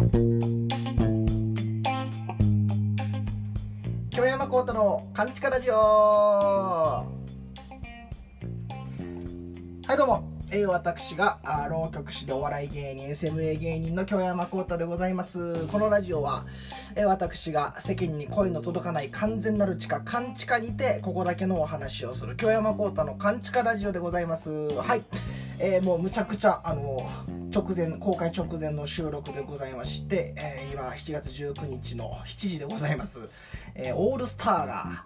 [0.00, 0.08] 京
[4.24, 7.04] 山幸太の「カンチカラジオ」は
[9.92, 11.38] いどうも、え、私が
[11.68, 15.66] 浪曲師でお笑い芸人 SMA 芸人の京山幸太でございます。
[15.66, 16.46] このラジオは、
[16.96, 24.48] え、私が世間に声の届かない完全なる地下カンチカにてここだけのお話をする京山幸太のカンチカラジオでございます。
[24.78, 25.02] はい。
[25.62, 27.06] えー、もうむちゃくちゃあの
[27.54, 33.28] 直前公開直前の収録でございまして、えー、今7月19日の7時でございます、
[33.74, 35.04] えー、オールスターが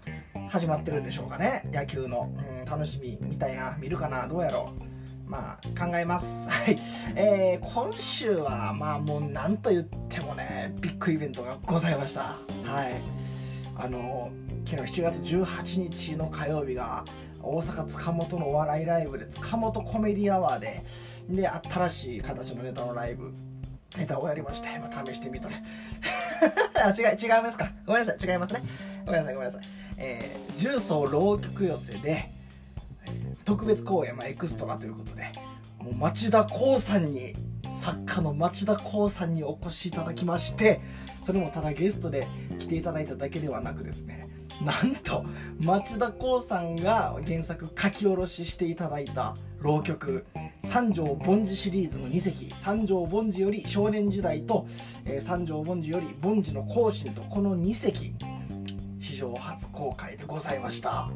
[0.49, 4.95] 始まってるんでしょうかね野球の、うん、楽しみみたいな見るかなどうやろう。
[5.27, 6.49] まあ考えます。
[6.53, 6.79] はい、
[7.17, 12.21] えー、今週はまあもう何と言ってもねビッグイベントがございました。
[12.63, 12.93] はい。
[13.77, 14.31] あの
[14.65, 17.05] 昨日7月18日の火曜日が
[17.45, 20.83] 大阪塚本のお笑いライブで塚本コメディアワーで
[21.29, 23.33] で新しい形のネタのライブ
[23.97, 25.49] ネタをやりまして、まあ、試してみた
[26.91, 27.71] 違い違いますか？
[27.87, 28.63] ごめんなさい違いますね。
[29.07, 29.63] ごめんなさいごめんなさい。
[29.97, 32.31] えー、重曹浪曲寄せで、
[33.45, 35.31] 特別公演、まあ、エクストラということで
[35.79, 37.35] もう町田光さんに
[37.81, 40.81] 作家の町田光さんにお越しいただきまして
[41.23, 42.27] それもただゲストで
[42.59, 44.29] 来ていただいただけではなくですね
[44.63, 45.25] なんと
[45.61, 50.27] 町田光さんが原作書き下ろししていただいた浪曲
[50.63, 54.67] 三条凡司シリーズの2席三条凡司より少年時代と、
[55.05, 58.15] えー、三条凡司より凡司の行進とこの2席
[59.01, 61.11] 史上初公開でございました、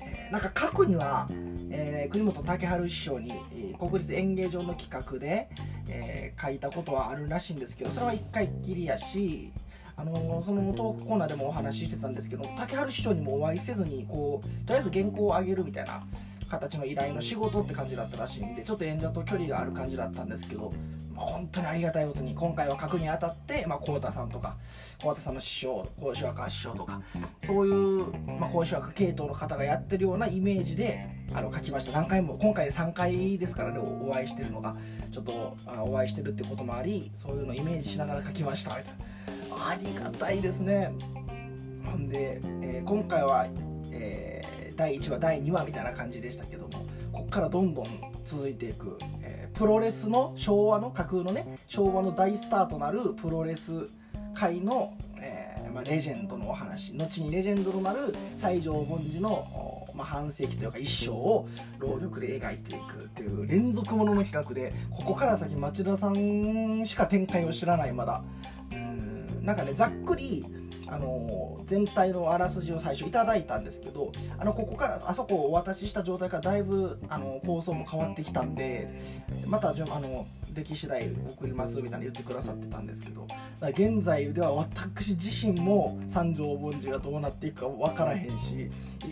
[0.00, 1.28] えー、なんか過去には、
[1.70, 5.48] えー、国本武春師匠に、えー、国立演芸場の企画で、
[5.88, 9.52] えー、書いたことはあるらしいんですけどそれは1回きりやし
[9.98, 16.04] あのそのトークコーナーでもお話ししてたんですけど竹春師匠にもお会いせずにこうとりあえず原稿を上げるみたいな
[16.48, 20.72] 形の依頼の仕事って感じだったらしいんでちょっと演者と距離がある感じだったんですけど、
[21.14, 24.56] まあ、本当にありがたいことに今回は書くにあたってまあ、太さんとか
[25.00, 27.00] 幸田さんの師匠講師若師匠とか
[27.44, 34.76] そういう、まあ、講師若系統の方がやってるようなイメージであの書きました何回も今回で3回ですからねお会いしてるのが
[35.10, 39.15] ちょっとあお会いしてるってこともありそういうのをイメージしながら書きましたみたいな。
[39.56, 40.92] ありがたいですね。
[41.84, 43.46] ほんで、えー、今回は、
[43.90, 47.86] えー、第1話第2話みたいな感じでしたけどもこっからどんどん
[48.24, 53.88] 続いていく、えー、プロレスの昭和の架空のね昭和の大スターとなるプロレス
[54.34, 68.22] 界の、えーまあ、レジェンドのお話後にレジェンドとなる西条凡司の、まあ、半世紀というか一生を労力で描いていくっていう連続ものの企画でここから先町田さんしか展開を知らないまだ。
[69.46, 70.44] なんかねざっくり
[70.88, 79.00] あの全体のあらすじを最初いただいたんですけどあのここからあそこをお渡しした状態からだいぶあの構想も変わってきたんで
[79.46, 83.26] またあのでき次第送りますみたいな言ってくださってたんですけど
[83.60, 88.70] 現在では私自身も三条凡司がどうなっていくか分からへんし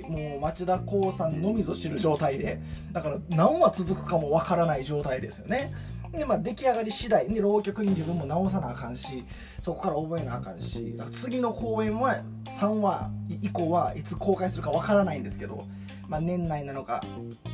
[0.09, 2.61] もう町田光さんのみぞ知る状態で
[2.93, 5.72] だから何話続くかも分からない状態ですよね。
[6.17, 7.29] でまあ出来上がり次第。
[7.29, 9.25] で浪曲に自分も直さなあかんし
[9.63, 10.97] そこから覚えなあかんし。
[11.13, 13.11] 次の公演は3話
[13.41, 15.67] 以降はいつ公開するかわからないんですけど、
[16.09, 17.03] まあ、年内なのか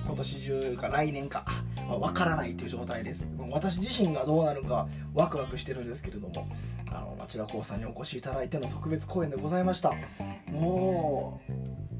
[0.06, 1.44] 今年中か来年か
[1.88, 3.26] わ、まあ、からないという状態です。
[3.50, 6.48] 私自身がどうなるかワクワクしてるんですけれども
[6.90, 9.92] あの町田光さんにお越しいただいての特別公演でございました。
[10.50, 11.52] もう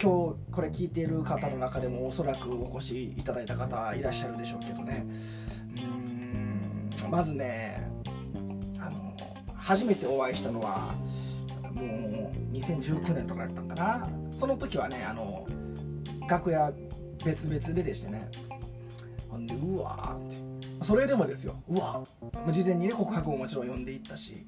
[0.03, 5.07] 今日これ聞いている方の中でもおそらくお越しいただいた方いらっしゃるでしょうけどね。
[7.11, 7.91] まずね
[8.79, 9.17] あの
[9.57, 10.95] 初めてお会いしたのは
[11.73, 14.09] もう2019年とかやったんかな。
[14.31, 15.47] その時はねあの
[16.29, 16.73] 楽屋
[17.25, 18.31] 別々ででしてね。
[19.29, 20.85] ほんでうわーって。
[20.85, 21.61] それでもですよ。
[21.69, 22.03] うわ
[22.51, 24.47] 事前にね告白ももちろん読んでいったし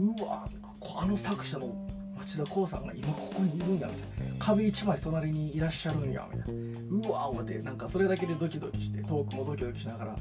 [0.00, 0.48] うわ
[0.96, 1.74] あの作者の
[2.18, 4.34] 町田光さんが今ここにいるんやみたいな。
[4.38, 7.08] 壁一枚隣にいらっしゃるんやみたいな。
[7.08, 10.16] うわ思ってなんかそれだけでドキドキしてトークもドキドキしながら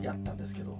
[0.00, 0.78] やったんですけど。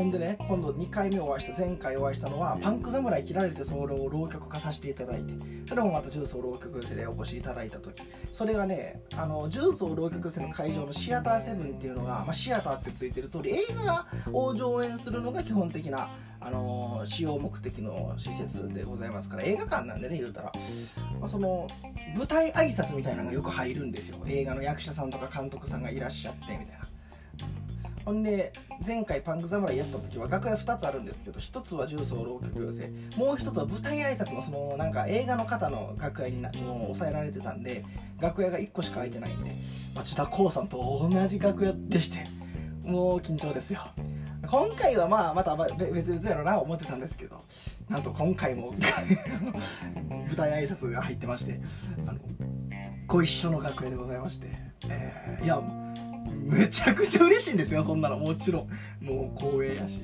[0.00, 5.34] ほんでね今度2回目お会いした前回お会いしたのはパンク侍切られてソロを浪曲化させていただいて
[5.66, 8.02] それもまた重曹浪曲でお越しいただいた時。
[8.32, 16.08] それがねあの重曹浪曲生の会場のシアターセブンっていうのが、まあ、シアターってついてる通り映画を上演するのが基本的な
[16.40, 20.52] あの使用目的の施設でございますから映画館なんでね言うたら、
[21.20, 21.66] まあ、その
[22.16, 24.16] 舞台挨拶みたいなのがよく入るんですよ。
[24.26, 26.89] 映画の役者さんとか監督さんがいらっしゃってみたいな
[28.10, 28.52] ほんで
[28.84, 37.84] 前回パンク侍やった時は楽屋2つあるんですけど1つは重曹浪曲寄せもう1つは舞台挨拶のそのなんか映画の方の楽屋になもう抑えられてたんで
[38.18, 39.52] 楽屋が1個しか空いてないんで
[39.94, 40.76] 町田光さんと
[41.08, 42.26] 同じ楽屋でして
[42.82, 43.80] もう緊張ですよ。
[44.48, 47.40] 今回はまあまた別々やろな思ってたんですけど
[47.88, 48.74] なんと今回も
[50.26, 51.60] 舞台挨拶が入ってまして
[52.08, 52.18] あの
[53.06, 54.48] ご一緒の楽屋でございまして、
[54.88, 55.62] えー、いや
[56.50, 58.18] めちゃくちゃ嬉しいんですよそんなの。
[58.18, 58.66] もちろ
[59.00, 59.04] ん。
[59.04, 60.02] もう光栄やし。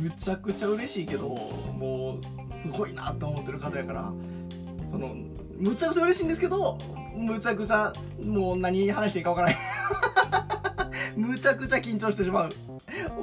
[0.00, 4.12] むちゃくちゃ嬉しいけどもうすごいなって思ってる方やから。
[4.88, 5.14] その
[5.58, 6.78] むちゃくちゃ嬉しいんですけど
[7.16, 7.92] むちゃくちゃ
[8.24, 9.56] もう何話していいかわからない。
[11.16, 12.50] むちゃくちゃ緊張してしまう。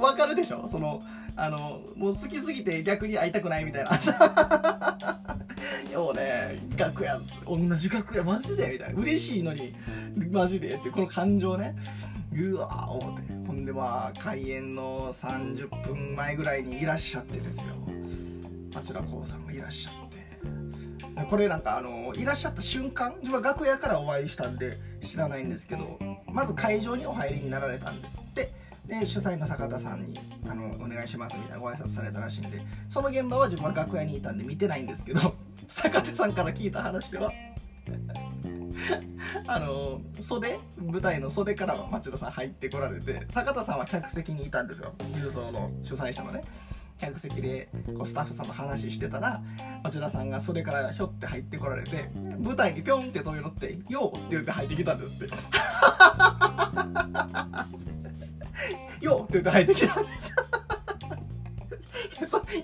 [0.00, 0.68] わかるでしょ？
[0.68, 1.00] その
[1.36, 3.90] あのもう好きすぎて逆に会いたくないみたいな。
[5.92, 9.00] ようね楽屋同じ楽屋マジでみたいな。
[9.00, 9.74] 嬉しいのに
[10.30, 11.74] マジでってこの感情ね。
[12.32, 13.32] うわー思って。
[13.46, 17.64] ほんでまあ開演の30分前ぐらいにいらっしゃってですよ。
[18.74, 21.24] 町田光さんがいらっしゃって。
[21.24, 28.52] これなんかあのいらっしゃった瞬間自分は楽屋からお会いしたんで知らないんですけどまず会場にお入りになられたんですって。
[28.88, 35.34] で主催の坂田さんにあの「お願いします」みたいなご挨拶されたらしいんでその現場は自分は楽屋にいたんで見てないんですけど
[35.68, 37.30] 坂田さんから聞いた話では
[39.46, 46.42] あの袖舞台の袖から町田さん入ってこられて坂田さんは客席にいたんですよ郵送の主催者のね
[46.98, 49.40] 客席でこうスタッフさんと話してたら
[49.84, 55.34] 町田さんがそれからひょって入ってこられて舞台にピョンって飛び乗って「よう!」って言って入ってきたんですって
[59.04, 60.32] 「よう!」って言って入ってきたんです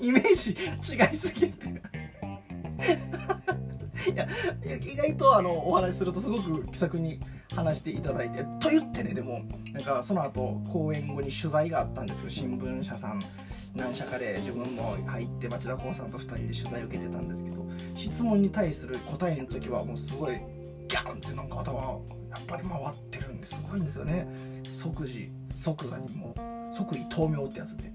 [0.00, 0.50] イメージ
[0.94, 1.66] 違いすぎて
[4.12, 4.28] いや
[4.76, 7.20] 意外とあのお話しするとすごく気さくに
[7.54, 12.28] 話していただいてと言ってねでもなんかその後公演後に取材があったんですよ。
[12.28, 13.22] 新聞社さん。
[13.74, 17.66] 何社かで自分も入って町田光さんと2人で取材を受けてたんですけど
[17.96, 20.36] 質問に対する答えの時はもうすごい
[20.86, 24.28] ギャンってなんか頭やっぱり回ってるんですごいんですよね。
[24.68, 27.92] 即時即座にもう即位豆苗ってやつで。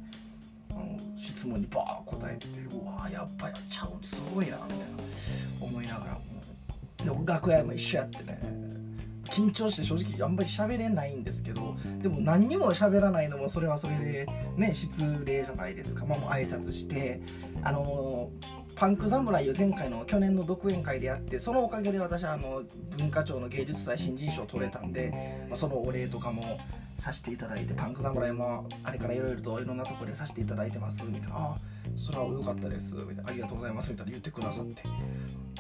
[1.16, 4.86] 質問にバー答えててうわやっぱやっちゃうすごいなみたいな
[5.62, 6.20] 思いながら
[7.04, 8.40] で楽屋も一緒やってね。
[9.30, 16.06] 緊張して正直あんまり喋れないんですけどでも何にも喋らないのもそれはそれでね失礼じゃないですか。
[16.06, 17.22] まあもう挨拶して
[17.62, 18.32] あの
[18.76, 22.64] パンク侍を前回の去年の独演会でやってそのおかげで私はあの
[22.98, 25.12] 文化庁の芸術祭新人賞取れたんで、
[25.48, 26.60] まあ、そのお礼とかも
[27.00, 31.04] させていただいてパンク侍もあれからいろいろといろんなところでさせていただいてます。
[31.04, 31.38] みたいな。
[31.38, 31.56] あ
[31.96, 32.96] それは良かったです。
[32.96, 33.24] みたいな。
[33.28, 33.92] ありがとうございます。
[33.92, 34.84] みたいな言ってくださって。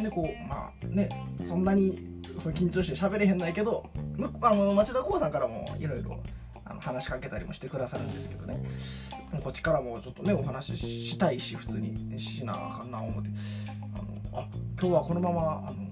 [0.03, 1.09] でこうまあね
[1.43, 3.89] そんなにその緊張して喋れへんないけど
[4.41, 6.19] あの町田光さんからもいろいろ
[6.79, 8.63] 話しかけたりもしてくださるんですけどね。
[9.43, 12.19] こっちからもちょっとねお話ししたいし普通に。
[12.19, 13.29] しなあかんな思って。
[13.93, 14.47] あのあ
[14.79, 15.88] 今日はこのままあの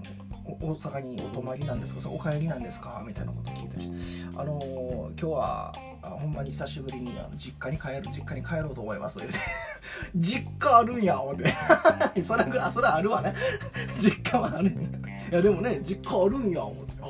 [0.60, 2.02] 大阪にお泊まりなんですか？
[2.02, 3.04] そお帰りなんですか？
[3.06, 4.28] みたいなこと聞いたりして。
[4.38, 9.20] あのー、今日はほんまに久しぶりにあの実家に帰る実家に帰ろうと思います。
[10.16, 11.54] 実家あるんや思って。
[12.24, 13.34] それぐらいそれはあるわね。
[14.00, 14.70] 実家はある。
[14.72, 15.02] ん。
[15.06, 16.94] やいやでもね実家あるんや思って。
[17.02, 17.08] あ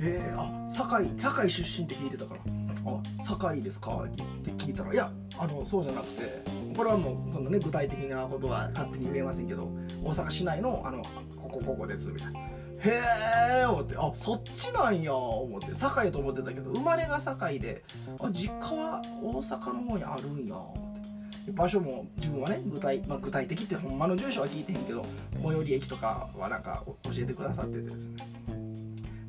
[0.00, 2.40] えー、あ堺堺出身って聞いてたから。
[2.86, 4.04] あ堺ですか？
[4.04, 6.42] って聞いたらいやあのそうじゃなくて
[6.76, 9.68] これはもうそんなね具体的なことは勝手に言えませんけど
[10.02, 11.02] 大阪市内のあの
[11.36, 12.40] ここここですみたいな
[12.82, 17.84] へえ思ってあそっちなんや思って堺と思ってたけど生まれが堺で
[18.20, 21.52] あ実家は大阪の方にあるんや思って。
[21.52, 25.04] 場所も自分はね具体,、まあ、具体的ってほんまの住所は聞いてへんけど
[25.42, 28.26] 最寄り駅とかはなんか教えてくださっててですね。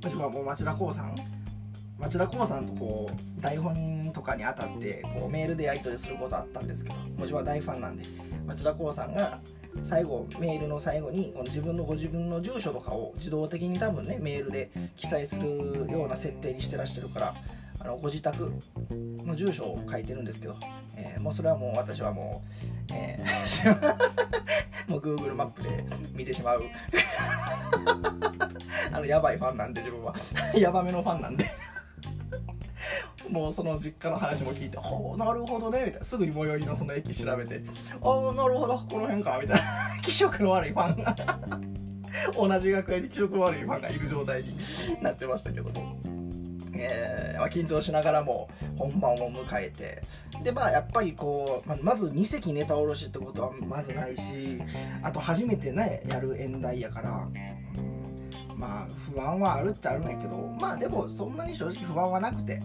[0.03, 1.15] 自分はもう町田光さん
[2.01, 8.03] 町田光さんとこう台本とかにあたってこうメールでやり取りすることあったんですけども自分は大ファンなんで
[8.45, 9.39] 町田光さんが
[9.83, 17.35] 最後メールの最後にこの自分のご自分の住所とかを自動的に多分ねメールで記載するような設定にしてらっしゃるから
[17.79, 18.51] あのご自宅
[19.25, 20.55] の住所を書いてるんですけど、
[20.95, 22.43] えー、もうそれはもう私はも
[22.89, 23.71] う、えー、
[24.91, 26.63] もう Google マップで見てしまう。
[28.93, 30.13] あのやばいファンなんで自分は。
[30.53, 31.49] やばめのファンなんで。
[33.31, 36.05] もうその実家の話も聞いて「おなるほどね」みたいな。
[36.05, 37.61] すぐに最寄りのその駅調べて
[38.03, 39.63] 「ああなるほどこの辺か」みたいな。
[40.03, 41.15] 気色の悪いファンが。
[42.35, 44.53] 同じ学園に気色の悪いファンがいる状態に
[45.01, 45.95] なってましたけども。
[46.73, 50.01] えーまあ、緊張しながらも本番を迎えて。
[50.43, 54.61] でまあやっぱりこう、ま、ず2席ネタおろしってことはまずないし
[55.03, 57.27] あと初めてねやる演題やから、
[58.55, 60.37] まあ不安はあるっちゃあるんやけど。
[60.59, 62.61] まあでもそんなに正直不安はなくて。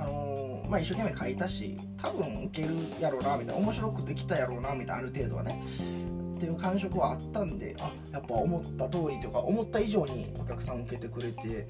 [0.00, 5.62] あの、まあ、一生懸命書いたし多分受けるやろうなみたいな面白くできたやろうなみたいなある程度はね。
[6.36, 11.68] っていう感触はあったんであやっぱ思った通りというか思った以上にお客さん受けてくれて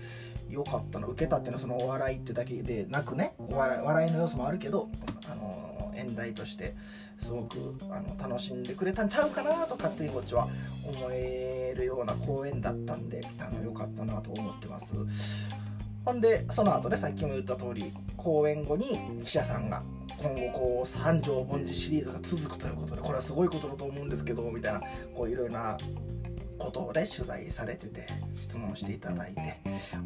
[0.49, 4.88] よかったな受けたっていうのはそのお笑いってだけでなくねお笑い笑いの要素もあるけど、
[5.28, 6.75] あの、演題として
[7.18, 10.49] すごくあの楽しんでくれたんちゃうかなと勝手にこっちは
[10.84, 14.94] 思えるような公演だったんであのよかったなと思ってます。
[16.11, 19.81] ほんでその後ねさっきも言った通り公演後に記者さんが
[20.19, 24.81] 今後こう三条凡司シリーズが続くということでこれはすごいことだと思うんですけどみたいな
[25.14, 25.79] こういろいろな
[26.59, 29.61] ことをね取材されてて質問していただいて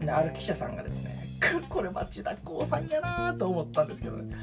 [0.04, 1.26] である記者さんがですね
[1.70, 4.36] これ町田光さんやなと思ったんですけどね。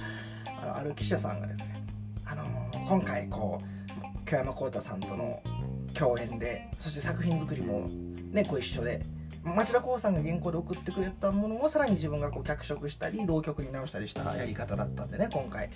[0.63, 1.84] あのある記者さんがですね、
[2.25, 5.41] あのー、今回こう京山幸太さんとの
[5.94, 7.88] 共演でそして作品作りも
[8.32, 9.03] ねご一緒で
[9.43, 15.69] 町田光さんが原稿で送ってくれたものをさらに自分がこう脚色したり浪曲に直したりしたやり方だったんでね今回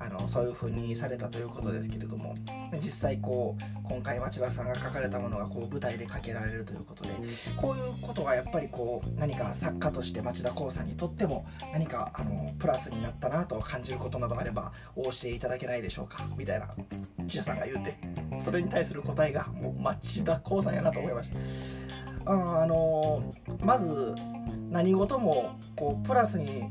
[0.00, 2.34] あのそういう風にされたということですけれども
[2.74, 7.10] 実際こう今回町田さんが書かれたものがこう舞台で書けられるということで
[7.56, 16.68] こういうことがやっぱりこう何か作家として町田光さんにとっても何かあのプラスになったなと感じることなどあればお教えいただけないでしょうかみたいな
[17.28, 17.96] 記者さんが言うて
[18.40, 21.83] それに対する答えがもう町田光さんやなと思いました。
[22.26, 23.22] うんあの
[23.60, 24.14] まず
[24.70, 26.64] 何事もこうプラスに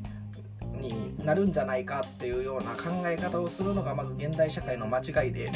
[0.79, 5.51] になるんじゃないかっていうような考え方をするのがまず現代社会の間違いで。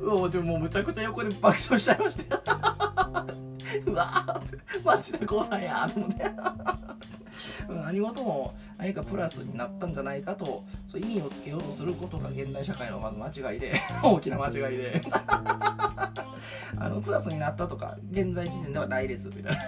[0.00, 2.42] うわもうむちゃくちゃ横で爆笑しちゃいました。
[3.86, 4.40] うわ
[4.84, 6.24] マジでこうさんやと思って。
[7.68, 15.00] 何事も何かプラスになったんじゃないかとそう意味をつけようとすることが現代社会のまず間違いで 大きな間違いで。
[16.78, 19.58] あのプラスになったとか現在時点ではないですみたいな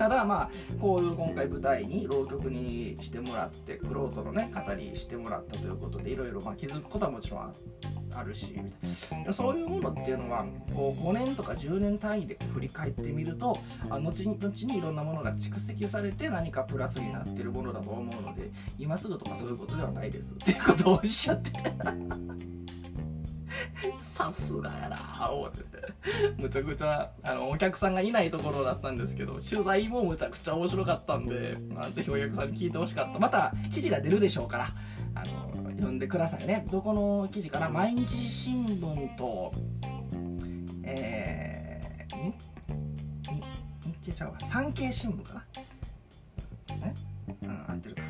[0.00, 7.52] ただまあこういう今回舞台に浪曲にしてもらってクロートのね語りしてもらったということでいろいろ気づくことはもちろん
[8.14, 8.58] あるし
[9.30, 13.58] そういうものっていうのはこう5年とか10年単位で振り返ってみると
[13.90, 21.60] あ後に後にいろんなものが蓄積されて何かプラスになってるものだと思うので今すぐとかそういうことではないですっていうことをおっしゃってて。
[23.98, 25.30] さすがやな。
[25.30, 25.60] 思って
[26.38, 33.18] むちゃくちゃあのお客さんがいないところだったんですけど取材もむちゃくちゃ面白かったんで、まあ、ぜひお客さんに聞いてほしかった。
[33.18, 34.70] また記事が出るでしょうから
[35.14, 36.66] あの読んでくださいね。
[36.70, 37.68] どこの記事かな？
[37.68, 39.52] 毎日新聞と
[40.84, 42.32] えー、
[43.84, 44.40] 日経ちゃうわ。
[44.40, 45.42] 産経新聞か
[46.68, 46.86] な？
[46.86, 46.94] ね
[47.42, 48.02] うん合ってるか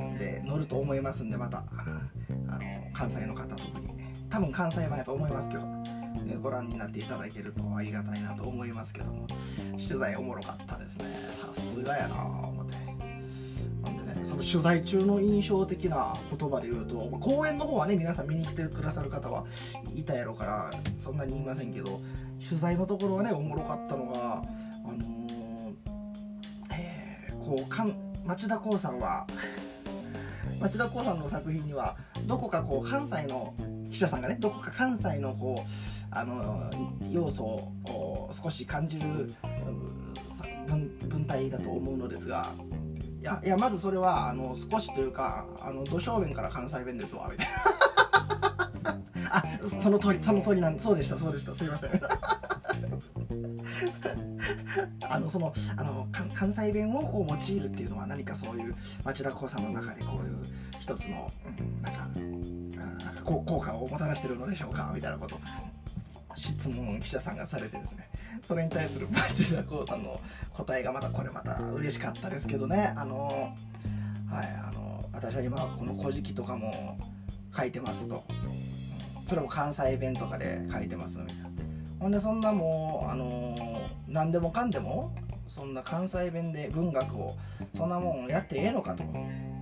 [0.00, 0.18] うん。
[0.18, 2.60] で載ると思いますんでまたあの
[2.92, 3.77] 関西の方特に
[4.30, 9.26] 多分関西版やと思いますけど、ね、ご覧になっていただけるとありがたいなと思いますけども
[9.72, 11.04] 取材おもろかったですね。
[11.30, 12.76] さすがやな思って。
[13.82, 19.46] なんでねその取材中の印象的な言葉で言うと公演の方はね皆さん見に来てくださる方は
[19.94, 22.00] いたやろからそんなに言いませんけど
[22.46, 24.42] 取材のところはねおもろかったのが
[24.84, 25.74] あのー、
[26.72, 27.94] えー、こうかん
[28.26, 29.26] 町田光さんは
[30.60, 31.96] 町田光さんの作品には
[32.26, 33.54] どこかこう関西の
[33.90, 35.70] 記者さんがねどこか関西のこう
[36.10, 36.70] あの
[37.10, 39.34] 要素を少し感じる
[41.08, 42.52] 文体だと思うのですが
[43.20, 48.98] いやいやまずそれはあの少しというかあの土正面から関西弁ですわみたいな。
[49.30, 51.90] あその通りその通りなんそうでしたそうでしたすいません。
[55.10, 58.74] あのそのあの関西弁をこう用いるっていうのは何かそういう
[59.04, 60.38] 町田光さんの中でこういう
[60.80, 62.08] 一つの、うん、なんか
[63.04, 65.36] なんか効果をもたらしてるのでしょうかみたいなこと
[66.34, 68.08] 質問記者さんがされてですね
[68.42, 70.20] それに対する町田光さんの
[70.52, 73.54] 答えがまたこれまた嬉しかったですけどねあの
[74.30, 76.98] はいあの私は今この「古事記」とかも
[77.56, 78.24] 書いてますと
[79.26, 81.48] それも関西弁とかで書いてますみたいな
[81.98, 83.67] ほんでそんなもうあの
[84.08, 85.14] 何でもかんでも
[85.46, 87.36] そんな関西弁で文学を
[87.76, 89.04] そんなもんやってええのかと。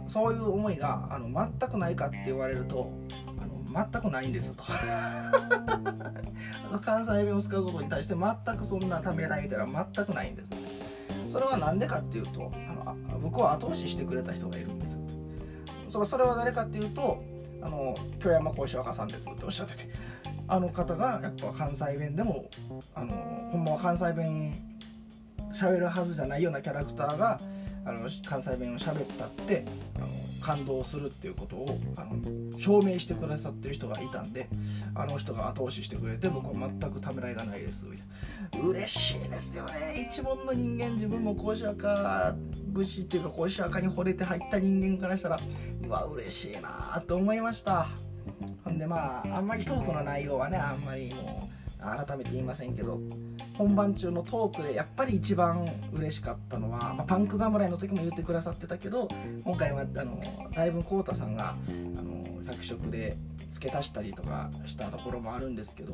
[0.08, 2.92] そういう思いがあの全くないかって言われると
[3.38, 4.62] あの全くないんですと。
[6.80, 10.48] 関西弁を使うことに対して全くそんなためらいみたいな全くないんです。
[11.32, 12.52] それは何でかっていうと
[12.86, 14.98] あの僕は後押ししてくれた人がいるんです。
[15.88, 17.22] それそれは誰かっていうと
[17.62, 19.88] あの京山幸志若さんですっておっしゃってて。
[20.48, 22.48] あの方がやっぱ関西弁でも
[22.94, 24.54] あのほんまは関西弁
[25.52, 27.40] 喋るはずじゃないようなキャラクターが
[27.84, 29.64] あの関西弁を喋ったって
[29.96, 30.08] あの
[30.40, 34.48] 感動するっていうことをあの証明してくださってる人がいたんで
[34.94, 38.68] あの人が後押ししてくれて僕は全くためらいがないですみたいな。
[38.68, 40.06] 嬉しいですよね。
[40.08, 42.36] 一門の人間自分も甲子赤
[42.68, 45.40] 武士っていうか甲子赤に惚れて入った人間からしたら
[45.84, 47.88] うわ嬉しいなと思いました。
[48.64, 51.56] ほんでまああんまりトークの内容はねあんまりもう
[52.06, 52.98] 改めて言いませんけど
[53.56, 59.08] 本番中のトークでやっぱり一番嬉しかったのは、まあ、パンク侍の時も言ってくださってたけど
[59.44, 60.20] 今回はあの
[60.54, 63.16] だいぶ浩太さんがあの脚色で
[63.50, 65.92] 付け足したりとかしたところもあるんですけど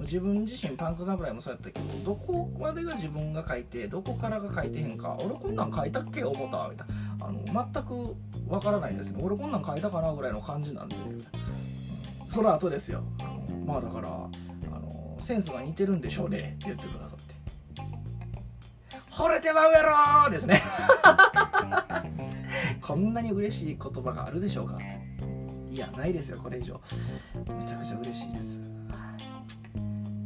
[0.00, 7.08] 自分自身パンク侍もそうやったけどどこまでが自分が書いてどこからが書いてへんか俺こんなん書いたっけ思ったみたいな。
[7.20, 8.16] あの全く
[8.48, 9.20] わからないですね。
[9.22, 10.96] 俺こんなん書いたかなぐらいの感じなんで、
[12.28, 13.02] その後ですよ。
[13.20, 14.10] あのまあだからあ
[14.78, 16.56] のセンスが似てるんでしょうね。
[16.56, 17.34] って言ってくださって。
[19.10, 20.62] 惚れてまうやろですね。
[22.80, 24.78] こんなに嬉しい言葉があるでしょうか。
[25.70, 26.40] いやないですよ。
[26.42, 26.80] これ以上。
[27.58, 28.60] めちゃくちゃ嬉しいです。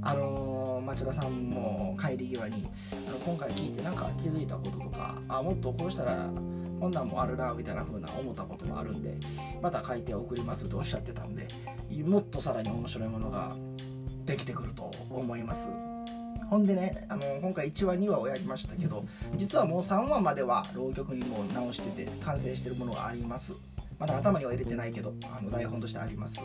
[0.04, 2.66] あのー、町田さんも帰り際に
[3.08, 6.28] あの今回聞いてなんか気づいたこととかあもっとこうしたら
[6.82, 9.14] こんなんもあるなみたいな風な思ったこともあるんで
[9.62, 11.46] また書いて送りますとおっしゃってたんで
[12.04, 13.52] もっとさらに面白いものが
[14.24, 15.68] できてくると思います。
[16.50, 19.04] ほんでねあの今回1話2話をやりましたけど
[19.36, 23.52] 実はもう3話までは浪曲にも直してて完成してるものがあります。
[24.00, 26.40] まだ頭には入れてないけどあの台本としてあります。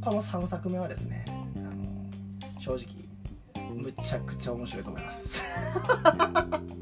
[0.00, 5.44] この3作目はですねあの正直むちゃくちゃ面白いと思います。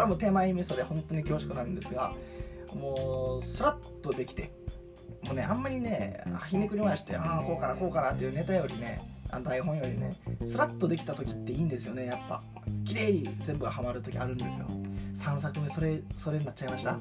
[0.00, 2.14] これも手前味噌で本当に恐縮なんですが
[2.74, 4.50] もうスラッとできて
[5.26, 9.02] もうねあんまりねひねくり回してああこうかなこうかなっていうネタよりね
[9.44, 10.16] 台本よりね
[10.46, 12.42] スラッとできた時っていいんですよねやっぱ。
[12.86, 14.66] 綺麗に全部がハマる時あるんですよ。
[15.16, 16.98] 3作目それそれになっちゃいました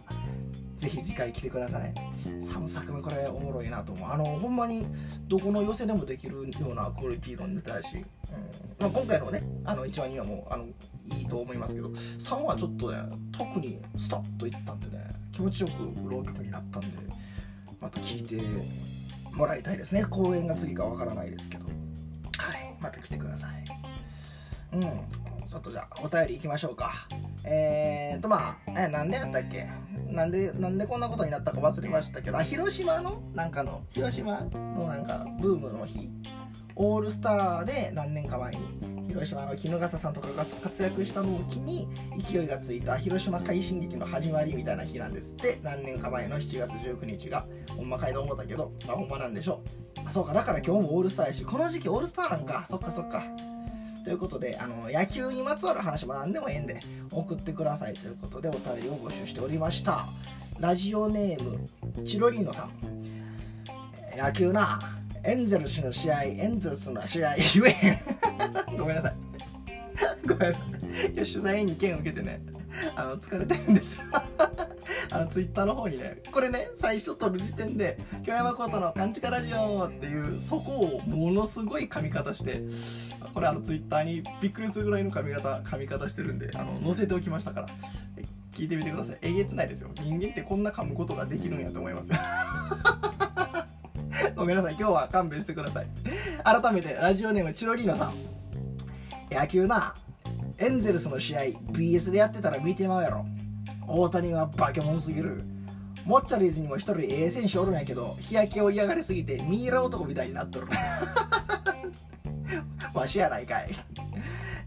[0.80, 1.94] ぜひ次回来てください。
[2.26, 4.10] 3作目これおもろいなと思う。
[4.10, 4.88] あのほんまに
[5.28, 8.04] どこの寄せでもできるようなクオリティのネタやし、うん。
[8.80, 10.66] まあ、今回のねあの1話2話もあの
[11.18, 12.98] いいと思いますけど3話ちょっとね
[13.38, 16.88] 特にスタッといったんでね気持ちよく浪曲になったんで
[17.82, 18.42] また聞いて
[19.34, 20.06] もらいたいですね。
[20.06, 21.66] 公演が次かわからないですけど。
[21.66, 22.76] はい。
[22.80, 23.66] また来てください。
[24.74, 25.29] うん。
[25.50, 27.08] ちょっとじゃあお便りいきましょうか。
[27.44, 29.68] えーとまあえなんでやったっけ？
[30.08, 33.22] なんでなんでこんなことになったか忘れましたけど広島の？
[33.34, 33.82] なんかの？
[33.90, 36.10] 広島のなんかブームの日。
[36.76, 38.60] オールスターで何年か前に
[39.10, 41.90] 広島の衣笠さんとかが活躍したのを機に
[42.30, 45.60] 勢いがついた広島快進撃の始まりみたいな日なんですって。
[45.64, 49.64] 何年か前の7月19日がほんまかいと思ったけどまあほんまなんでしょ
[49.98, 50.02] う。
[50.06, 52.66] あそうかだから今日もオールスターやしこの時期オールスターなんか。
[52.68, 53.24] そっかそっか。
[54.10, 56.80] ということであの野球にまつわる話も何でもええんで
[57.12, 60.08] 送ってくださいということでお便りを募集しておりました。
[60.60, 61.70] ラジオネーム
[62.08, 62.72] チロリーノさん。
[64.18, 64.80] 野球な
[65.24, 68.00] エンゼルスの試合エンゼルスの試合言えへん。
[68.80, 69.14] ごめんなさい。
[70.28, 70.60] ごめんなさ
[71.08, 71.14] い。
[71.14, 72.42] いや取材に件を受けてね
[72.96, 73.98] あの疲れてるんです。
[73.98, 74.04] よ
[75.12, 82.62] あのツイッターの方にねこれね最初撮る時点で「京山コートのカンチカラジオ」っていうそこをものすごい髪型して
[83.34, 87.68] これあのツイッターにびっくりするぐらいの髪型髪型してるんであの載せておきましたから。
[88.60, 89.18] 聞いてみてください。
[89.22, 89.90] えげつないですよ。
[90.02, 92.18] 人間ってこんな噛むことができるんやと思いますよ。
[94.36, 94.76] ごめんなさい。
[94.78, 95.88] 今日は勘弁してください。
[96.44, 98.14] 改めてラジオネームチロリーナさん。
[99.32, 99.96] 野球な。
[100.60, 101.40] エンゼルスの試合
[101.72, 103.26] BS でやってたら見てまうやろ。
[103.88, 105.42] 大谷は化け物すぎる。
[106.06, 110.68] モッチャリーズにも一人ええ選手おるんやけど日焼けを嫌がりすぎてミイラ男みたいになっとる。
[112.94, 113.70] わしやないかい、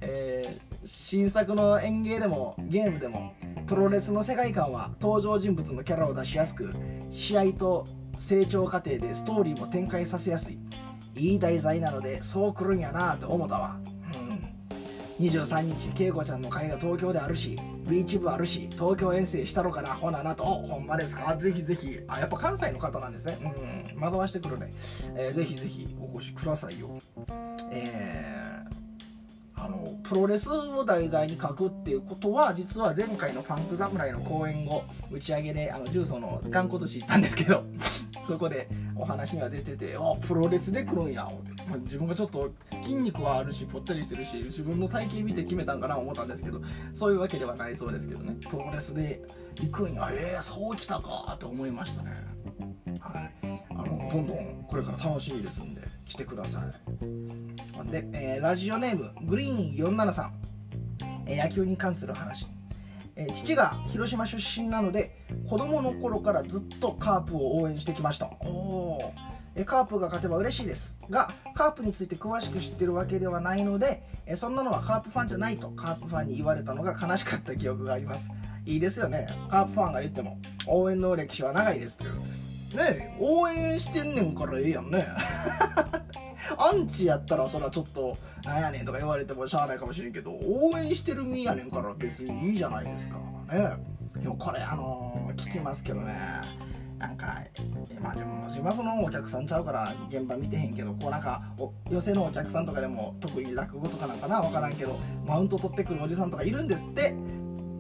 [0.01, 3.35] えー、新作の演芸でもゲームでも
[3.67, 6.73] プロレスの世界観は登場人物のキャラを出しやすく
[7.11, 7.87] 試合と
[8.19, 10.59] 成長過程でストーリーも展開させやすい。
[11.15, 13.77] いい題材なのでそうくるんやなと思ったわ。
[15.23, 17.57] 23日恵子ちゃんの会が東京であるし
[17.89, 20.45] ビーチ部あるし東京遠征したろかなほななと。
[20.45, 21.37] ほんまですか？
[21.37, 22.01] ぜひぜひ。
[22.09, 23.39] あやっぱ関西の方なんですね。
[23.95, 24.01] うん。
[24.01, 24.71] 惑わしてくるね、
[25.15, 26.91] えー、ぜひぜひお越しくださいよ。
[27.71, 37.65] えー、あのプロレスを題材に書くっていうことは実は前回のファンク侍の公演後打ち上げであの重曹の頑固寿司行ったんですけど
[38.27, 41.53] そこでお話には出ててあプロレスで来るんや思って、
[41.85, 42.51] 自分がちょっと
[42.83, 46.61] 筋肉はあるしぽっちゃりしてるし自分の体型見て決めたんかな思ったんですけど
[46.95, 48.37] そういうわけではないそうですけどね。
[48.49, 49.23] プロレスで
[49.61, 52.13] 行くんやえー、そうきたかって思いましたね。
[53.01, 53.33] はい。
[53.71, 57.91] あのどんどんこれから楽しみですんで来てください。
[57.91, 60.31] で、えー、ラジオネームグリーン473、
[61.27, 62.47] えー、野球に関する話。
[63.15, 65.15] え父が広島出身なので
[65.47, 68.31] 子供の頃からずっとカープを応援してきました。
[68.41, 69.13] おお
[69.55, 78.31] えカープが勝てば嬉しいですがカープについて詳しく知ってるわけではないのでえそんなのはカープファンじゃないとカープファンに言われたのが悲しかった記憶があります。
[78.65, 79.27] いいですよね。
[79.51, 82.15] カープファンが言っても応援の歴史は長いですという。
[82.77, 85.07] ね応援してんねんからええやんね。
[86.57, 93.17] アンチやったらそれはちょっとなんやねんとか言われてもしゃあないかもしれんけど応援してる身やねんから別にいいじゃないですか。
[93.51, 93.77] ね
[94.17, 96.62] でもこれあのー、聞きますけどね。
[97.03, 97.27] なんか、
[98.01, 101.43] まあ、自分自分はそのお客さんちゃうから現場見てへんけどこうなんか
[101.91, 107.15] 寄席のお客さんとかでも特に落語とかなんかな分からんけどマウント取ってくるおじさんとかいるんですって。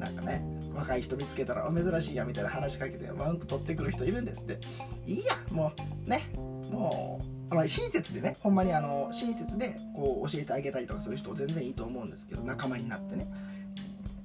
[0.03, 4.59] なんかね若い人見つけたら珍しいやみたいな話しかけてマウント取ってくる人いるんですって。
[5.07, 5.71] いいやも
[6.07, 6.29] うね
[6.73, 7.21] も
[7.53, 13.29] う、親切でねほんまにあの親切でこう教えてあげたりとかする人全然いいと思うんですけど仲間になってね。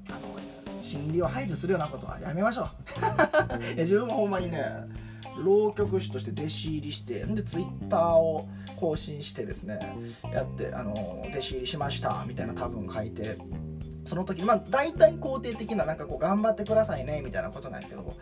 [0.10, 0.20] あの
[0.88, 2.68] 心理を排除するようなことはやめましょう。
[3.78, 4.64] 自分もほんまにね
[5.44, 8.48] 浪曲師として弟子入りしてでツイッターを
[8.78, 9.80] 更新してですね
[10.34, 13.38] やってあの弟子入りしましたみたいな多分書いて
[14.06, 18.16] その時まあ大体肯定的ななんかこう頑張ってくださいねみたいなことなんやけど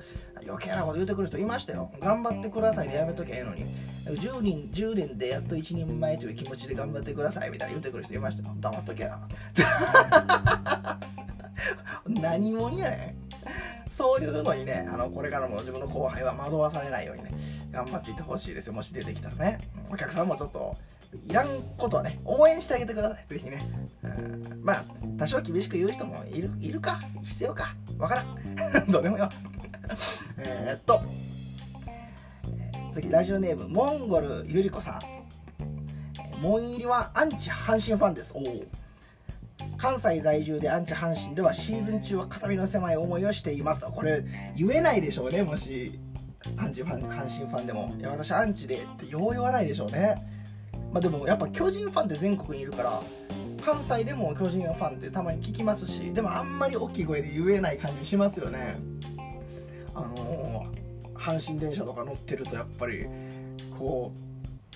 [0.47, 1.91] 余計なこと言うてくる人いましたよ。
[2.01, 3.65] 頑張ってくださいでやめときゃええのに。
[4.05, 8.55] 10人10年でやっと一人前という気持ちで頑張ってくださいみたいな言うてくる人いましたよ。
[8.59, 9.19] 黙っとけや
[12.07, 13.15] 何者やね
[13.87, 13.91] ん。
[13.91, 17.31] そういうのにねあのこれからも自分の後輩は惑わされないようにね
[17.71, 18.73] 頑張っていってほしいですよ。
[18.73, 19.59] もし出てきたらね。
[19.89, 20.75] お客さんもちょっと
[21.27, 21.47] いらん
[21.77, 23.25] ことはね応援してあげてください。
[23.27, 23.69] ぜひね、
[24.03, 24.85] うん、まあ
[25.17, 26.99] 多少厳しく言う人もいるいるか。
[27.23, 27.75] 必要か。
[27.97, 28.87] わからん。
[28.91, 29.29] どうでもよ
[30.39, 31.01] えっと。
[32.91, 36.41] 次ラジオネームモンゴルゆり子さん。
[36.41, 38.33] 門入りはアンチ阪神ファンです。
[38.35, 38.65] おお
[39.85, 43.91] 関西在住でアンチ阪神ではシーズン中は肩身の狭い思いをしていますと。
[43.91, 44.23] これ
[44.55, 45.99] 言えないでしょうねもし。
[46.57, 47.93] アンチファン阪神ファンでも。
[47.99, 50.15] いや私アンチでってよう言わないでしょうね。
[50.91, 53.03] まあでもやっぱ巨人ファンって全国にいるから
[53.63, 58.75] 関西でも巨人ファンってたまに聞きますしでもあんまり大きい声で言えない感じしますよね。
[59.93, 63.05] あのー、阪神電車とか乗ってるとやっぱり
[63.77, 64.11] こ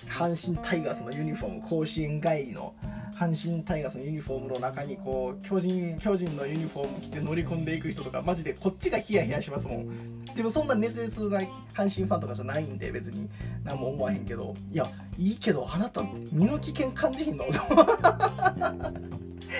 [0.06, 2.72] う阪神タイガースのユニフォーム甲子園帰りの
[3.20, 9.88] 阪神タイガースのユニフォームの中にこう巨人巨人のユニフォーム着て乗り込んでいく人とかマジでこっちがヒヤヒヤしますもん。
[10.30, 11.40] 自分そんな熱烈な
[11.74, 13.28] 阪神ファンとかじゃないんで別に。
[13.62, 14.54] 何も思わへんけど。
[14.72, 16.02] いやいいけどあなた
[16.32, 17.44] 身の危険感じひんの。
[17.52, 17.52] い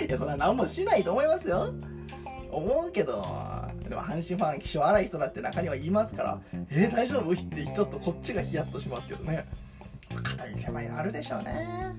[0.08, 1.74] やそれは何もしないと思いますよ。
[2.50, 3.22] 思うけど。
[3.86, 6.40] でも阪神ファン気性荒い人だって中にはいますから。
[6.70, 7.32] えー、大丈夫？
[7.32, 9.44] ってちょっとこっちがヒヤッとしますけどね。
[10.22, 11.94] 肩に狭いのあるでしょうね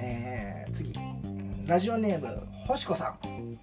[0.00, 0.94] えー、次。
[1.66, 3.58] ラジオネーム星子さん。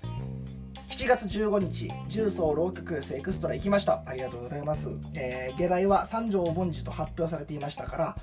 [0.89, 4.03] 7月15日重曹浪曲エクストラ行きました。
[4.05, 8.17] ありがとうございます、えー、下題は三条凡司と発表されていましたから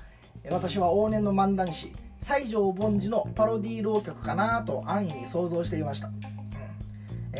[0.51, 6.11] 私は往年の漫談師西条凡司のパロディー浪曲かなと安易に想像していました。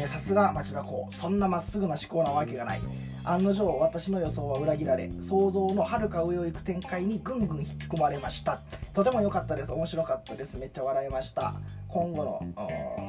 [0.07, 2.83] さすが町田公そんなまっすぐな思考なわけがない。
[3.25, 8.59] 案の定私の予想は裏切られ想像のはるか上を行く展開にぐんぐん引き込まれました。
[8.95, 9.73] とても良かったです。
[9.73, 10.59] 面白かったです。
[10.59, 11.55] めっちゃ笑いました。
[11.89, 12.41] 今後の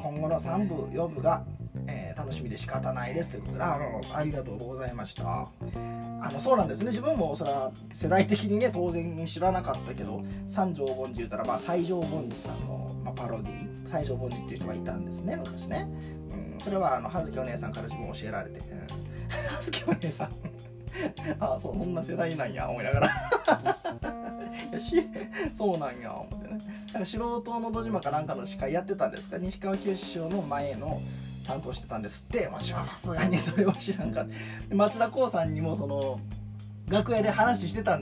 [0.04, 1.44] 今後の3部4部が、
[1.88, 3.32] えー、楽しみで仕方ないです。
[3.32, 5.24] ということであのありがとうございました。
[5.26, 6.88] あのそうなんですね。
[6.88, 15.88] 自分もそれは世代的にね当然知らなかったけど三条凡司言うたら、まあ、西条凡司さんの、まあ、パロディ西条凡司っていう人がいたんですね昔ね、
[16.64, 18.88] それはあの葉月お姉さんから自分教えられて、うん
[19.30, 20.30] 葉月お姉さん。
[21.40, 23.08] ああそうそんな世代なんや思いながら。
[24.72, 25.08] いやし
[25.56, 26.58] そうなんや思ってね。
[26.94, 29.38] なんか素人のど島かなんかの司会やってたんですか？
[29.40, 31.02] 西川きよし師匠の前の
[31.48, 32.48] 担当してたんですって。
[32.48, 34.36] もちろんさすがにそれは知らんかって
[34.76, 36.20] 町田光さんにもその
[36.88, 38.00] 楽屋で話してた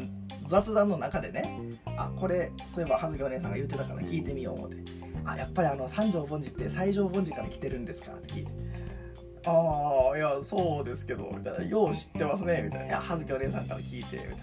[0.48, 1.58] 雑談の中でね。
[1.98, 8.14] あこれそういえば葉月お姉さんが言ってたから聞いてみよう思ってあやっぱりあの三条凡司って西条凡司から来てるんですか？
[8.14, 8.52] って聞いて。
[9.46, 11.64] ああいやそうですけどみたいな。
[11.64, 12.86] よう知ってますねみたいな。
[12.88, 14.36] いや葉月お姉さんから聞いてみたいな。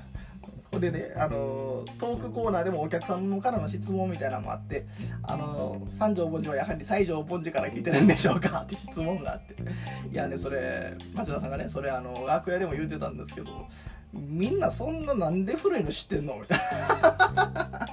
[0.70, 4.85] ほんでね、あのトークコーナーでもお客さんからの質問みたいなのもあって、
[5.22, 8.61] あの三条凡司はやはり西条凡司から聞いてるんでしょうか？
[8.61, 9.54] って質問があって、
[10.12, 13.66] いやね、それ、町田さんがね、それ、あの楽屋でも言うてたんですけど、
[14.12, 16.37] みんなそんななんで古いの知ってんの？
[16.38, 16.59] みたい
[17.35, 17.88] な。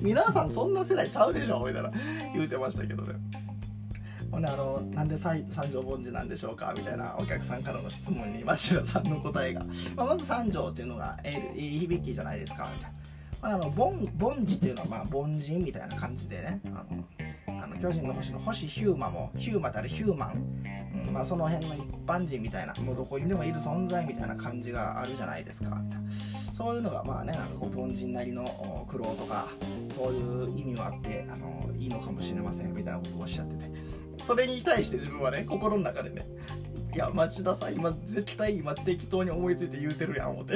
[0.00, 1.90] 皆さんそんな世代ちゃうでしょみたいな
[2.34, 3.14] 言うてましたけどね。
[4.30, 9.64] ほんであのなんで三条凡司なんでしょうかみたいなお客さんからの質問に町田さんの答えが、
[9.96, 12.98] まあ、まず三条っていうのがえいい響きじゃないですかみたいな。
[13.40, 26.10] まあ、あの凡凡司っていうのはまあ凡人みたいな感じでねあのあの巨人の星の星ヒューマもヒューマたるヒューマン、うんまあ、その辺の一般人みたいなもうどこにでもいる存在みたいな感じがあるじゃないですかみたいな
[26.52, 29.48] そういうのがまあねなんかこう凡人なりの苦労とか
[29.98, 33.98] そういう意味はあってあのいいのかもしれませんみたいなことをおっしゃってて。
[34.22, 36.22] それに対して自分はね心の中でね
[36.92, 40.54] いや町田さん今絶対今適当に思いついて言うてるやん思って。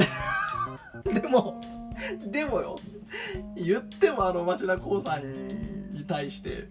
[1.21, 1.61] でも
[2.27, 2.79] でもよ
[3.57, 5.33] 言ってもあの町田光さん
[5.91, 6.69] に対して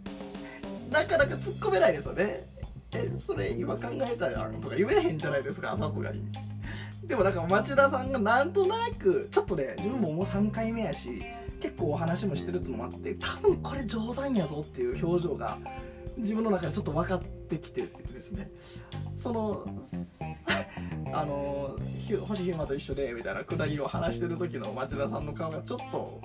[0.89, 2.49] なかなか突っ込めないですよね。
[2.93, 6.23] えそれ今考えたやんとか言えへんじゃないですかさすがに。
[7.05, 11.21] でもなんか町田さんがなんとなくちょっとね自分ももう3回目やし
[11.61, 15.57] 結構お話もしてるってのもあって多分これ冗談やぞっていう表情が
[16.17, 18.49] 自分の中でちょっと分かってきてですね
[19.15, 19.65] その
[21.13, 21.77] あの
[22.27, 26.21] 星ひまと一緒でみたいなくだりを話してる時の町田さんの顔がちょっと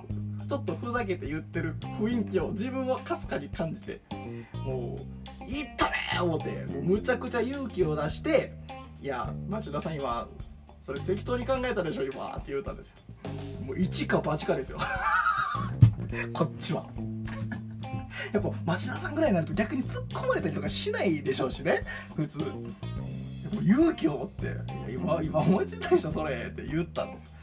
[0.47, 4.01] ちょっとふざけて言ってる雰囲気を自分はかすかに感じて
[4.65, 4.97] も
[5.41, 8.53] う「いったね!」思ってもうむちゃくちゃ勇気を出して
[9.01, 10.27] 「いや町田さん今
[10.79, 12.97] それ適当に考えたでしょ今」って言ったんですよ
[13.65, 14.77] もう一か八かですよ
[16.33, 16.85] こっちは。
[18.33, 21.83] やっぱ町田さんぐらいになると逆に突っ込まれたりとかしないでしょうしね。
[22.15, 22.39] 普通。
[23.61, 24.55] 勇気を持って
[24.91, 27.35] 「今今思いついたでしょそれ」って言ったんです。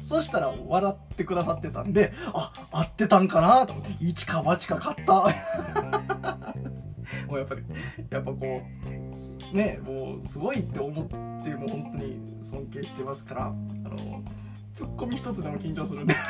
[0.00, 5.22] そしたら笑ってくださってたんであ合ってたんかなと思って一か八か買った。
[7.28, 7.62] もうやっぱり
[8.10, 8.62] やっぱこ
[9.52, 11.16] うねもうすごいって思って
[11.50, 13.52] もう本当に尊敬してますからあ
[13.88, 14.22] の
[14.74, 16.14] ツッコミ一つでも緊張するんで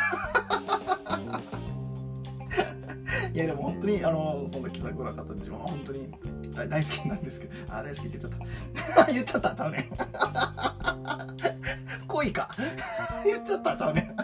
[3.34, 6.08] いやでも本当にあのそんな気さくな方自分は本当に
[6.54, 7.52] 大大好きなんですけど。
[7.70, 9.06] あ大好きって言っちゃった。
[9.12, 9.88] 言っちゃったちゃうね
[12.06, 12.48] 恋か。
[13.24, 14.14] 言っちゃったちゃうね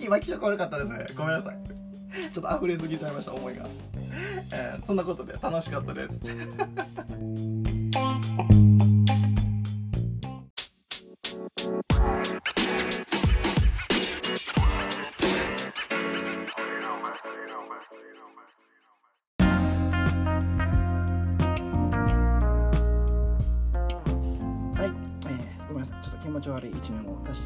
[0.00, 1.06] 今気色悪かったですね。
[1.16, 1.56] ごめんなさい。
[2.32, 3.66] ちょっと溢れすぎちゃいました思いが、
[4.52, 6.20] えー、そんなことで楽しかったです。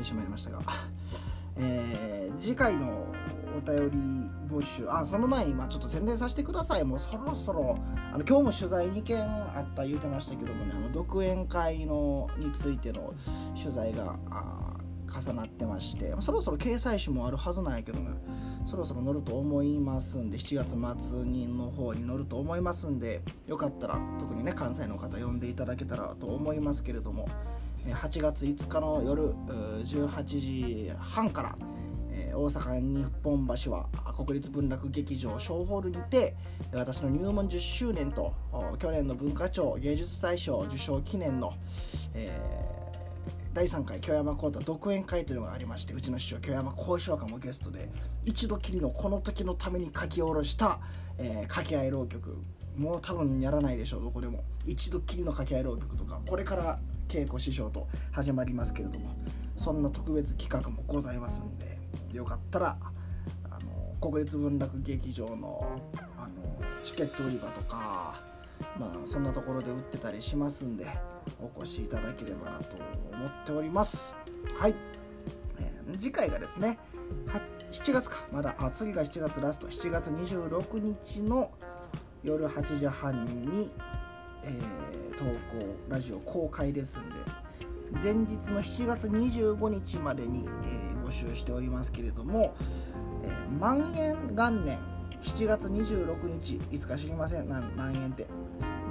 [0.04, 0.60] してしまいましたが、
[1.56, 3.06] えー、次回の
[3.56, 3.98] お便り
[4.54, 6.84] 募集あその前にまあちょっと宣伝させてください。
[6.84, 7.78] もうそろそろ
[8.12, 13.14] あの今日も取材2件あった言うてましたけどもねあの独演会のについての
[13.56, 14.16] 取材が
[15.08, 18.10] 重なってましてそろそろ掲載誌もあるはずなんやけどね
[18.66, 27.28] そろそろ乗ると思いますんで7月末にの方に乗ると思いますんでよかったら特にね関西の方呼んでいただけたらと思いますけれども
[27.92, 29.35] 8月5日の夜
[29.85, 31.59] 18時半から
[32.35, 36.35] 大阪日本橋は国立文楽劇場小ホールにて
[36.73, 38.33] 私の入門10周年と
[38.79, 41.55] 去年の文化庁芸術祭賞受賞記念の、
[42.14, 47.90] えー、第3回京山幸太独演会というのがありましてうちの師匠京山幸四郎もゲストで
[48.25, 50.81] 一度きりのこの時のために書き下ろした、
[51.18, 52.38] えー、掛け合い浪曲
[52.76, 54.44] もう多分やらないでしょうどこでも。
[54.66, 59.14] 一度きりの掛け合い浪曲とかこれから稽古師匠と始まりますけれども
[59.56, 61.78] そんな特別企画もございますんで
[62.12, 62.76] よかったら
[63.50, 65.80] あの国立文楽劇場の
[66.16, 66.28] あの
[66.82, 68.20] チケット売り場とか
[68.78, 70.87] まあそんなところで売ってたりしますんで
[71.40, 72.76] お越しいただければなと
[73.12, 74.16] 思っております。
[74.58, 74.74] はい、
[75.58, 76.78] えー、次回がですね
[77.70, 78.24] 7月か。
[78.32, 79.68] まだあ次が7月ラスト。
[79.68, 81.50] 7月26日の
[82.24, 83.70] 夜8時半に、
[84.42, 87.16] えー、投稿ラジオ公開ですんで
[88.02, 92.54] 前日の7月25日までに、えー、募集しておりますけれども、
[93.22, 94.78] えー、万円元年
[95.22, 97.48] 7月26日いつか知りません？
[97.48, 98.26] 何円って。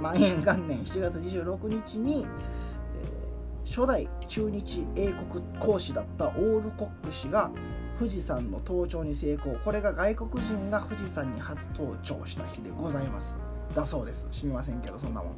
[0.00, 7.50] 万円元年7月26日に、えー、初代中日英国公使だったオールコック氏が
[7.98, 9.54] 富士山の登頂に成功。
[9.64, 13.36] これが外国人が富士山に初登頂した日でございます。
[13.74, 14.26] だそうです。
[14.30, 15.34] 知りませんけどそんなもん。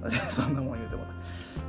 [0.30, 1.04] そんなもん言うても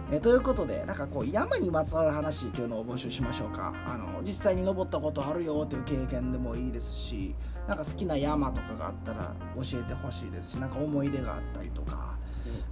[0.10, 3.74] た、えということでなんかこう山にまつわる話っていうのを募集しましょうか。
[3.86, 7.36] あの実際に登ったことあるよっていう経験でもいいですし
[7.68, 12.11] なんか好きな山とかがあったら教えてほしいですしなんか思い出があったりとか、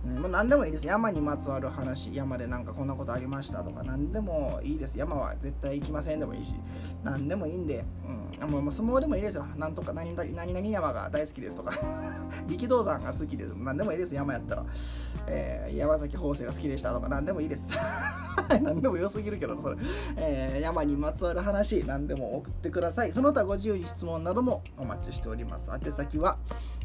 [0.03, 0.87] もう何でもいいです。
[0.87, 2.13] 山にまつわる話。
[2.13, 3.83] 山でなんかこんなことありましたとか。
[3.83, 4.97] 何でもいいです。
[4.97, 6.55] 山は絶対行きませんでもいいし。
[7.03, 7.83] 何でもいいんで、
[8.41, 9.45] うん、もう相撲でもいいですよ。
[9.57, 11.73] なんとか何何々山が大好きですとか。
[12.47, 13.53] 力道山が好きです。
[13.57, 14.15] 何でもいいです。
[14.15, 14.65] 山やったら、
[15.27, 17.09] えー、山崎邦生が好きでしたとか。
[17.09, 17.77] 何でもいいです。
[18.61, 19.77] 何でも良すぎるけどそれ、
[20.15, 21.83] えー、山にまつわる話。
[21.85, 23.11] 何でも送ってください。
[23.11, 25.69] その他ご自由に質問などもお待ちしております。
[25.71, 26.37] 宛先は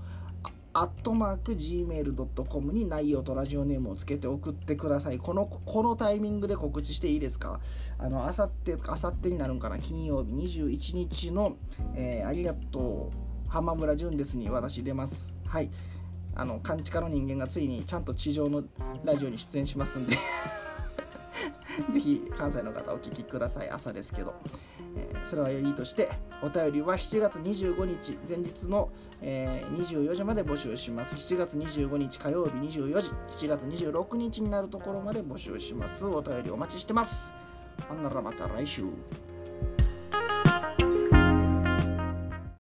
[0.72, 5.18] アットマーク gmail.com に内容とラジオネームをつけて送ってください。
[5.18, 7.60] この、このタイミングで告知していいですか？
[7.98, 9.80] あの、あさって、あさってになるんかな？
[9.80, 10.32] 金曜日。
[10.32, 11.58] 21日の、
[11.96, 13.16] えー、ありがとう、
[13.50, 15.34] 浜村淳ですに私出ます。
[15.46, 15.72] はい。
[16.36, 18.64] あの勘違の人間がついにちゃんと地上の
[19.04, 20.16] ラジオに出演しますんで。
[21.92, 23.70] ぜひ関西の方お聞きください。
[23.70, 24.34] 朝ですけど、
[24.96, 26.10] えー、それはいいとして
[26.42, 28.90] お便りは7月25日前日の、
[29.22, 31.16] えー、24時まで募集します。
[31.16, 33.10] 7月25日火曜日24時
[33.46, 36.06] 7月26日になるところまで募集します。
[36.06, 37.34] お便りお待ちしてます。
[37.88, 38.84] ほんならまた来週。